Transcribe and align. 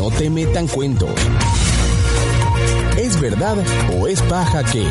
no 0.00 0.10
te 0.10 0.30
metan 0.30 0.66
cuentos. 0.66 1.10
¿Es 2.96 3.20
verdad 3.20 3.58
o 3.98 4.08
es 4.08 4.22
paja 4.22 4.64
que... 4.64 4.88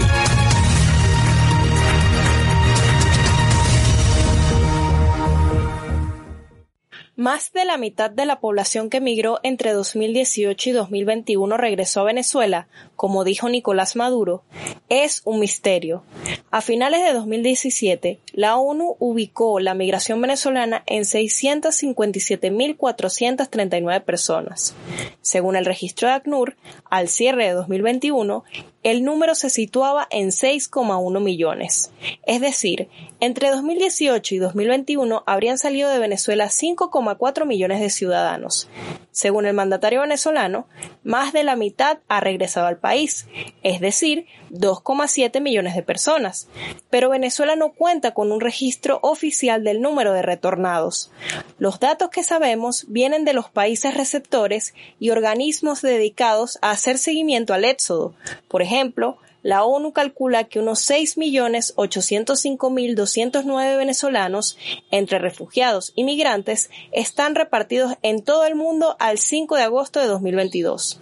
Más 7.15 7.51
de 7.53 7.65
la 7.65 7.77
mitad 7.77 8.11
de 8.11 8.27
la 8.27 8.39
población 8.39 8.91
que 8.91 8.97
emigró 8.97 9.39
entre 9.41 9.73
2018 9.73 10.69
y 10.69 10.73
2021 10.73 11.57
regresó 11.57 12.01
a 12.01 12.03
Venezuela, 12.03 12.67
como 12.99 13.23
dijo 13.23 13.47
Nicolás 13.47 13.95
Maduro, 13.95 14.43
es 14.89 15.21
un 15.23 15.39
misterio. 15.39 16.03
A 16.51 16.59
finales 16.59 17.01
de 17.01 17.13
2017, 17.13 18.19
la 18.33 18.57
ONU 18.57 18.97
ubicó 18.99 19.61
la 19.61 19.73
migración 19.73 20.19
venezolana 20.19 20.83
en 20.85 21.03
657.439 21.03 24.03
personas. 24.03 24.75
Según 25.21 25.55
el 25.55 25.63
registro 25.63 26.09
de 26.09 26.15
ACNUR, 26.15 26.57
al 26.89 27.07
cierre 27.07 27.45
de 27.45 27.53
2021, 27.53 28.43
el 28.83 29.05
número 29.05 29.33
se 29.33 29.49
situaba 29.49 30.05
en 30.09 30.31
6,1 30.31 31.21
millones. 31.21 31.91
Es 32.23 32.41
decir, 32.41 32.89
entre 33.21 33.49
2018 33.49 34.35
y 34.35 34.39
2021 34.39 35.23
habrían 35.25 35.57
salido 35.57 35.89
de 35.89 35.99
Venezuela 35.99 36.47
5,4 36.47 37.45
millones 37.45 37.79
de 37.79 37.89
ciudadanos. 37.89 38.67
Según 39.11 39.45
el 39.45 39.53
mandatario 39.53 40.01
venezolano, 40.01 40.67
más 41.03 41.33
de 41.33 41.43
la 41.43 41.55
mitad 41.55 41.99
ha 42.07 42.19
regresado 42.19 42.67
al 42.67 42.77
país, 42.77 43.27
es 43.63 43.79
decir, 43.79 44.27
2,7 44.51 45.41
millones 45.41 45.75
de 45.75 45.83
personas. 45.83 46.47
Pero 46.89 47.09
Venezuela 47.09 47.55
no 47.55 47.73
cuenta 47.73 48.13
con 48.13 48.31
un 48.31 48.39
registro 48.39 48.99
oficial 49.01 49.63
del 49.63 49.81
número 49.81 50.13
de 50.13 50.21
retornados. 50.21 51.11
Los 51.57 51.79
datos 51.79 52.09
que 52.09 52.23
sabemos 52.23 52.85
vienen 52.87 53.25
de 53.25 53.33
los 53.33 53.49
países 53.49 53.95
receptores 53.95 54.73
y 54.99 55.09
organismos 55.09 55.81
dedicados 55.81 56.59
a 56.61 56.71
hacer 56.71 56.97
seguimiento 56.97 57.53
al 57.53 57.65
éxodo. 57.65 58.13
Por 58.47 58.61
ejemplo, 58.61 59.17
la 59.41 59.63
ONU 59.63 59.93
calcula 59.93 60.43
que 60.45 60.59
unos 60.59 60.87
6.805.209 60.89 63.77
venezolanos, 63.77 64.57
entre 64.91 65.19
refugiados 65.19 65.93
y 65.95 66.03
migrantes, 66.03 66.69
están 66.91 67.35
repartidos 67.35 67.95
en 68.01 68.23
todo 68.23 68.45
el 68.45 68.55
mundo 68.55 68.95
al 68.99 69.17
5 69.17 69.55
de 69.55 69.63
agosto 69.63 69.99
de 69.99 70.07
2022. 70.07 70.99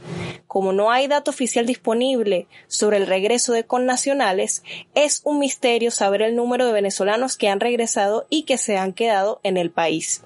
Como 0.47 0.73
no 0.73 0.91
hay 0.91 1.07
dato 1.07 1.31
oficial 1.31 1.65
disponible 1.65 2.47
sobre 2.67 2.97
el 2.97 3.07
regreso 3.07 3.53
de 3.53 3.65
connacionales, 3.65 4.63
es 4.95 5.21
un 5.23 5.39
misterio 5.39 5.91
saber 5.91 6.21
el 6.21 6.35
número 6.35 6.65
de 6.65 6.73
venezolanos 6.73 7.37
que 7.37 7.49
han 7.49 7.59
regresado 7.59 8.25
y 8.29 8.43
que 8.43 8.57
se 8.57 8.77
han 8.77 8.93
quedado 8.93 9.39
en 9.43 9.57
el 9.57 9.71
país. 9.71 10.21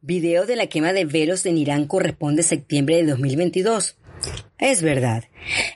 Video 0.00 0.46
de 0.46 0.56
la 0.56 0.68
quema 0.68 0.92
de 0.92 1.04
velos 1.04 1.44
en 1.44 1.58
Irán 1.58 1.86
corresponde 1.86 2.40
a 2.40 2.44
septiembre 2.44 2.96
de 2.96 3.10
2022. 3.10 3.98
Es 4.58 4.82
verdad. 4.82 5.24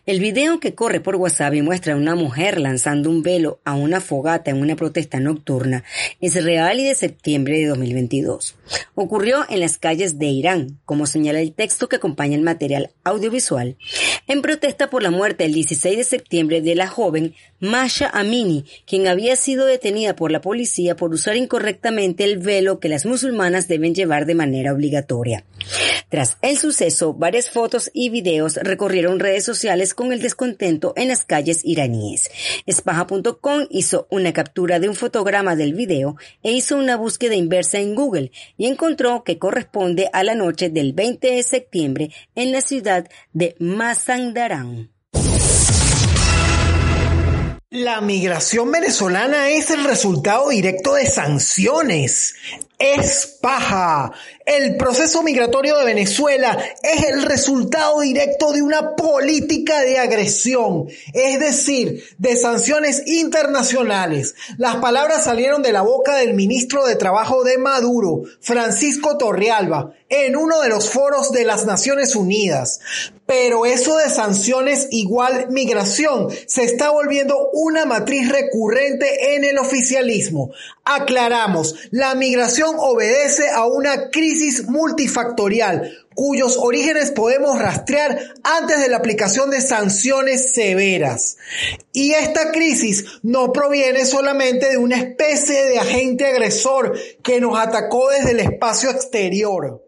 El 0.06 0.18
video 0.18 0.58
que 0.58 0.74
corre 0.74 1.00
por 1.00 1.14
WhatsApp 1.14 1.54
y 1.54 1.62
muestra 1.62 1.94
a 1.94 1.96
una 1.96 2.16
mujer 2.16 2.60
lanzando 2.60 3.10
un 3.10 3.22
velo 3.22 3.60
a 3.64 3.74
una 3.74 4.00
fogata 4.00 4.50
en 4.50 4.60
una 4.60 4.74
protesta 4.74 5.20
nocturna 5.20 5.84
es 6.20 6.42
real 6.42 6.80
y 6.80 6.84
de 6.84 6.96
septiembre 6.96 7.58
de 7.58 7.66
2022. 7.66 8.56
Ocurrió 8.96 9.44
en 9.48 9.60
las 9.60 9.78
calles 9.78 10.18
de 10.18 10.26
Irán, 10.26 10.80
como 10.84 11.06
señala 11.06 11.40
el 11.40 11.54
texto 11.54 11.88
que 11.88 11.96
acompaña 11.96 12.34
el 12.34 12.42
material 12.42 12.90
audiovisual, 13.04 13.76
en 14.26 14.42
protesta 14.42 14.90
por 14.90 15.02
la 15.02 15.10
muerte 15.10 15.44
el 15.44 15.54
16 15.54 15.96
de 15.96 16.04
septiembre 16.04 16.60
de 16.60 16.74
la 16.74 16.88
joven 16.88 17.34
Masha 17.60 18.10
Amini, 18.12 18.64
quien 18.86 19.06
había 19.06 19.36
sido 19.36 19.66
detenida 19.66 20.16
por 20.16 20.32
la 20.32 20.40
policía 20.40 20.96
por 20.96 21.12
usar 21.12 21.36
incorrectamente 21.36 22.24
el 22.24 22.38
velo 22.38 22.80
que 22.80 22.88
las 22.88 23.06
musulmanas 23.06 23.68
deben 23.68 23.94
llevar 23.94 24.26
de 24.26 24.34
manera 24.34 24.72
obligatoria. 24.72 25.44
Tras 26.08 26.36
el 26.42 26.58
suceso, 26.58 27.14
varias 27.14 27.50
fotos 27.50 27.90
y 27.94 28.10
videos 28.10 28.56
recorrieron 28.56 29.20
redes 29.20 29.44
sociales 29.44 29.94
con 29.94 30.12
el 30.12 30.20
descontento 30.20 30.92
en 30.96 31.08
las 31.08 31.24
calles 31.24 31.60
iraníes. 31.64 32.30
Espaja.com 32.66 33.66
hizo 33.70 34.06
una 34.10 34.32
captura 34.32 34.80
de 34.80 34.88
un 34.88 34.94
fotograma 34.94 35.56
del 35.56 35.74
video 35.74 36.16
e 36.42 36.52
hizo 36.52 36.76
una 36.76 36.96
búsqueda 36.96 37.34
inversa 37.34 37.78
en 37.78 37.94
Google 37.94 38.32
y 38.58 38.66
encontró 38.66 39.22
que 39.24 39.38
corresponde 39.38 40.10
a 40.12 40.24
la 40.24 40.34
noche 40.34 40.68
del 40.68 40.92
20 40.92 41.30
de 41.30 41.42
septiembre 41.42 42.10
en 42.34 42.52
la 42.52 42.60
ciudad 42.60 43.08
de 43.32 43.54
La 47.70 48.02
migración 48.02 48.70
venezolana 48.70 49.48
es 49.48 49.70
el 49.70 49.84
resultado 49.84 50.50
directo 50.50 50.92
de 50.92 51.06
sanciones. 51.06 52.34
Es 52.84 53.38
paja. 53.40 54.10
El 54.44 54.76
proceso 54.76 55.22
migratorio 55.22 55.78
de 55.78 55.84
Venezuela 55.84 56.58
es 56.82 57.04
el 57.04 57.22
resultado 57.22 58.00
directo 58.00 58.50
de 58.50 58.60
una 58.60 58.96
política 58.96 59.82
de 59.82 60.00
agresión, 60.00 60.88
es 61.12 61.38
decir, 61.38 62.02
de 62.18 62.36
sanciones 62.36 63.06
internacionales. 63.06 64.34
Las 64.58 64.76
palabras 64.76 65.22
salieron 65.22 65.62
de 65.62 65.70
la 65.70 65.82
boca 65.82 66.16
del 66.16 66.34
ministro 66.34 66.84
de 66.84 66.96
Trabajo 66.96 67.44
de 67.44 67.56
Maduro, 67.56 68.22
Francisco 68.40 69.16
Torrealba, 69.16 69.94
en 70.08 70.36
uno 70.36 70.60
de 70.60 70.68
los 70.68 70.90
foros 70.90 71.30
de 71.30 71.44
las 71.44 71.64
Naciones 71.64 72.16
Unidas. 72.16 72.80
Pero 73.24 73.64
eso 73.64 73.96
de 73.96 74.10
sanciones 74.10 74.88
igual 74.90 75.46
migración 75.48 76.28
se 76.46 76.64
está 76.64 76.90
volviendo 76.90 77.48
una 77.52 77.86
matriz 77.86 78.28
recurrente 78.28 79.36
en 79.36 79.44
el 79.44 79.58
oficialismo. 79.58 80.50
Aclaramos, 80.84 81.76
la 81.92 82.14
migración 82.14 82.71
obedece 82.78 83.48
a 83.50 83.66
una 83.66 84.10
crisis 84.10 84.68
multifactorial 84.68 85.90
cuyos 86.14 86.56
orígenes 86.58 87.10
podemos 87.10 87.58
rastrear 87.58 88.18
antes 88.42 88.80
de 88.80 88.88
la 88.88 88.98
aplicación 88.98 89.50
de 89.50 89.60
sanciones 89.60 90.52
severas. 90.52 91.36
Y 91.92 92.12
esta 92.12 92.52
crisis 92.52 93.04
no 93.22 93.52
proviene 93.52 94.04
solamente 94.04 94.68
de 94.70 94.76
una 94.76 94.96
especie 94.96 95.64
de 95.64 95.78
agente 95.78 96.26
agresor 96.26 96.98
que 97.22 97.40
nos 97.40 97.58
atacó 97.58 98.10
desde 98.10 98.32
el 98.32 98.40
espacio 98.40 98.90
exterior. 98.90 99.82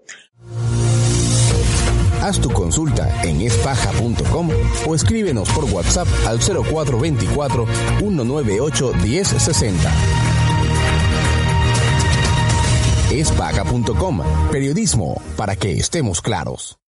Haz 2.23 2.41
tu 2.41 2.51
consulta 2.51 3.23
en 3.23 3.43
espaja.com 3.43 4.49
o 4.87 4.95
escríbenos 4.95 5.47
por 5.51 5.65
WhatsApp 5.65 6.09
al 6.27 6.39
0424 6.39 7.67
198 7.99 8.93
1060. 8.95 10.34
Espaca.com, 13.25 14.21
periodismo 14.53 15.21
para 15.35 15.57
que 15.57 15.73
estemos 15.73 16.21
claros. 16.21 16.84